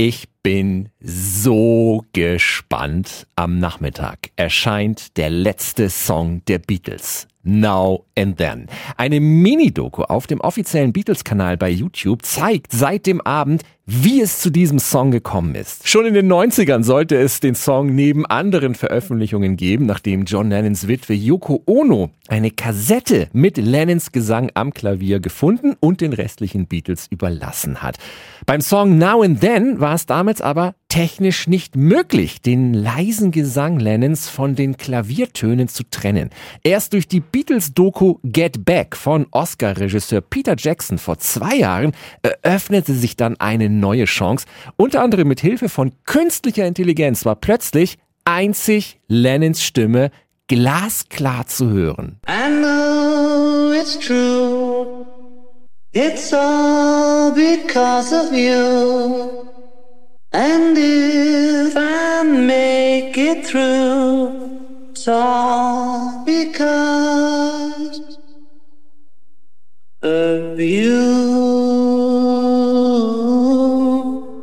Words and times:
Ich 0.00 0.28
bin 0.44 0.90
so 1.00 2.04
gespannt. 2.12 3.26
Am 3.34 3.58
Nachmittag 3.58 4.30
erscheint 4.36 5.16
der 5.16 5.28
letzte 5.28 5.90
Song 5.90 6.40
der 6.46 6.60
Beatles. 6.60 7.26
Now 7.42 8.04
and 8.16 8.36
Then. 8.36 8.68
Eine 8.96 9.18
Mini-Doku 9.18 10.04
auf 10.04 10.28
dem 10.28 10.40
offiziellen 10.40 10.92
Beatles-Kanal 10.92 11.56
bei 11.56 11.70
YouTube 11.70 12.24
zeigt 12.24 12.70
seit 12.70 13.06
dem 13.06 13.20
Abend, 13.22 13.64
wie 13.90 14.20
es 14.20 14.38
zu 14.38 14.50
diesem 14.50 14.78
Song 14.78 15.10
gekommen 15.10 15.54
ist. 15.54 15.88
Schon 15.88 16.04
in 16.04 16.12
den 16.12 16.30
90ern 16.30 16.82
sollte 16.82 17.16
es 17.16 17.40
den 17.40 17.54
Song 17.54 17.94
neben 17.94 18.26
anderen 18.26 18.74
Veröffentlichungen 18.74 19.56
geben, 19.56 19.86
nachdem 19.86 20.26
John 20.26 20.50
Lennons 20.50 20.88
Witwe 20.88 21.14
Yoko 21.14 21.62
Ono 21.64 22.10
eine 22.28 22.50
Kassette 22.50 23.28
mit 23.32 23.56
Lennons 23.56 24.12
Gesang 24.12 24.50
am 24.52 24.74
Klavier 24.74 25.20
gefunden 25.20 25.74
und 25.80 26.02
den 26.02 26.12
restlichen 26.12 26.66
Beatles 26.66 27.06
überlassen 27.08 27.80
hat. 27.80 27.96
Beim 28.44 28.60
Song 28.60 28.98
Now 28.98 29.22
and 29.22 29.40
Then 29.40 29.80
war 29.80 29.94
es 29.94 30.04
damals 30.04 30.42
aber 30.42 30.74
technisch 30.88 31.46
nicht 31.48 31.76
möglich, 31.76 32.40
den 32.40 32.72
leisen 32.72 33.30
Gesang 33.30 33.78
Lennons 33.78 34.28
von 34.28 34.54
den 34.54 34.76
Klaviertönen 34.76 35.68
zu 35.68 35.84
trennen. 35.90 36.30
Erst 36.62 36.94
durch 36.94 37.08
die 37.08 37.20
Beatles-Doku 37.20 38.16
Get 38.24 38.64
Back 38.64 38.96
von 38.96 39.26
Oscar-Regisseur 39.30 40.22
Peter 40.22 40.54
Jackson 40.58 40.98
vor 40.98 41.18
zwei 41.18 41.56
Jahren 41.56 41.92
eröffnete 42.22 42.94
sich 42.94 43.16
dann 43.16 43.38
eine 43.38 43.68
neue 43.80 44.04
Chance. 44.04 44.46
Unter 44.76 45.02
anderem 45.02 45.28
mit 45.28 45.40
Hilfe 45.40 45.68
von 45.68 45.92
künstlicher 46.04 46.66
Intelligenz 46.66 47.24
war 47.24 47.36
plötzlich 47.36 47.98
einzig 48.24 48.98
Lennons 49.08 49.62
Stimme 49.62 50.10
glasklar 50.48 51.46
zu 51.46 51.70
hören. 51.70 52.20
I 52.28 52.48
know 52.50 53.72
it's 53.72 53.98
true. 53.98 55.06
It's 55.92 56.32
all 56.32 57.32
because 57.32 58.14
of 58.14 58.32
you. 58.32 59.46
And 60.30 60.76
if 60.76 61.74
I 61.74 62.22
make 62.24 63.16
it 63.16 63.46
through, 63.46 64.30
it's 64.90 65.08
all 65.08 66.22
because 66.26 68.00
of 70.02 70.60
you. 70.60 71.27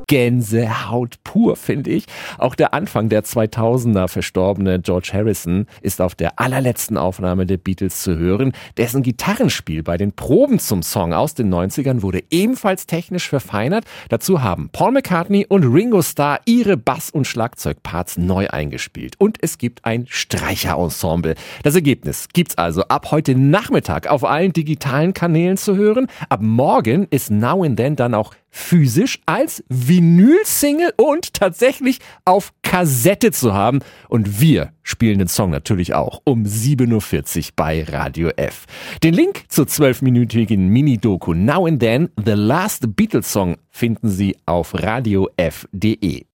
Gänsehaut 0.08 1.24
pur, 1.24 1.56
finde 1.56 1.92
ich. 1.92 2.06
Auch 2.38 2.56
der 2.56 2.74
Anfang 2.74 3.10
der 3.10 3.24
2000er 3.24 4.08
verstorbene 4.08 4.80
George 4.80 5.12
Harrison 5.14 5.66
ist 5.82 6.02
auf 6.02 6.16
der 6.16 6.40
allerletzten 6.40 6.98
Aufnahme 6.98 7.46
der 7.46 7.58
Beatles 7.58 8.02
zu 8.02 8.18
hören. 8.18 8.54
Dessen 8.78 9.04
Gitarrenspiel 9.04 9.84
bei 9.84 9.98
den 9.98 10.12
Proben 10.12 10.60
zum 10.60 10.84
Song 10.84 11.14
aus 11.14 11.34
den 11.34 11.54
90ern 11.54 12.02
wurde 12.02 12.24
ebenfalls 12.30 12.86
technisch 12.86 13.30
verfeinert. 13.30 13.86
Dazu 14.10 14.42
haben 14.42 14.70
Paul 14.72 14.92
McCartney 14.92 15.46
und 15.48 15.64
Ringo 15.64 16.02
Starr 16.02 16.40
ihre 16.46 16.78
Bass- 16.78 17.10
und 17.10 17.26
Schlagzeugparts 17.26 18.18
neu 18.18 18.48
eingespielt. 18.48 19.16
Und 19.18 19.38
es 19.42 19.58
gibt 19.58 19.86
ein 19.86 20.06
Streicherensemble. 20.08 21.36
Das 21.64 21.76
Ergebnis 21.76 22.28
gibt's 22.34 22.58
also 22.58 22.84
ab 22.84 23.12
heute 23.12 23.36
Nachmittag 23.36 24.08
auf 24.08 24.24
allen 24.24 24.54
digitalen 24.54 25.14
Kanälen 25.14 25.58
zu 25.58 25.76
hören. 25.76 26.08
Ab 26.30 26.42
morgen 26.42 27.08
ist 27.10 27.32
Now 27.32 27.64
and 27.64 27.78
Then 27.78 27.96
dann 27.96 28.14
auch 28.14 28.34
physisch 28.56 29.20
als 29.26 29.64
Vinyl-Single 29.68 30.94
und 30.96 31.34
tatsächlich 31.34 32.00
auf 32.24 32.54
Kassette 32.64 33.32
zu 33.32 33.54
haben. 33.54 33.80
Und 34.08 34.40
wir 34.40 34.72
spielen 34.82 35.20
den 35.20 35.28
Song 35.28 35.52
natürlich 35.52 35.94
auch 35.94 36.22
um 36.24 36.44
7.40 36.44 37.38
Uhr 37.38 37.44
bei 37.58 37.84
Radio 37.84 38.30
F. 38.38 38.66
Den 39.04 39.14
Link 39.14 39.44
zur 39.50 39.68
zwölfminütigen 39.68 40.70
Mini-Doku 40.70 41.34
Now 41.34 41.68
and 41.68 41.82
Then, 41.82 42.10
The 42.24 42.32
Last 42.32 42.96
Beatles 42.96 43.32
Song, 43.32 43.58
finden 43.70 44.10
Sie 44.10 44.38
auf 44.46 44.74
radiof.de. 44.74 46.24